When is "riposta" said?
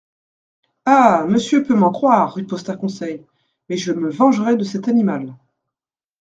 2.33-2.75